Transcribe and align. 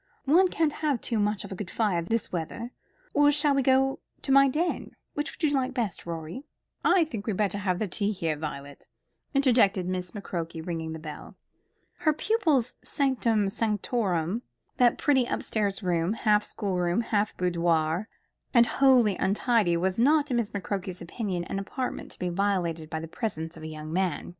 One 0.25 0.47
can't 0.47 0.73
have 0.81 0.99
too 0.99 1.19
much 1.19 1.43
of 1.45 1.51
a 1.51 1.55
good 1.55 1.69
fire 1.69 2.01
this 2.01 2.31
weather. 2.31 2.71
Or 3.13 3.31
shall 3.31 3.53
we 3.53 3.61
go 3.61 3.99
to 4.23 4.31
my 4.31 4.47
den? 4.47 4.95
Which 5.13 5.29
would 5.31 5.43
you 5.43 5.55
like 5.55 5.75
best, 5.75 6.07
Rorie?" 6.07 6.47
"I 6.83 7.05
think 7.05 7.27
we 7.27 7.31
had 7.33 7.37
better 7.37 7.59
have 7.59 7.87
tea 7.91 8.11
here, 8.11 8.35
Violet," 8.35 8.87
interjected 9.35 9.87
Miss 9.87 10.09
McCroke, 10.09 10.65
ringing 10.65 10.93
the 10.93 10.97
bell. 10.97 11.35
Her 11.99 12.13
pupil's 12.13 12.73
sanctum 12.83 13.47
sanctorum 13.47 14.41
that 14.77 14.97
pretty 14.97 15.27
up 15.27 15.43
stairs 15.43 15.83
room, 15.83 16.13
half 16.13 16.43
schoolroom, 16.43 17.01
half 17.01 17.37
boudoir, 17.37 18.09
and 18.55 18.65
wholly 18.65 19.17
untidy 19.17 19.77
was 19.77 19.99
not, 19.99 20.31
in 20.31 20.37
Miss 20.37 20.49
McCroke's 20.49 21.03
opinion, 21.03 21.43
an 21.43 21.59
apartment 21.59 22.11
to 22.13 22.17
be 22.17 22.29
violated 22.29 22.89
by 22.89 22.99
the 22.99 23.07
presence 23.07 23.55
of 23.55 23.61
a 23.61 23.67
young 23.67 23.93
man. 23.93 24.29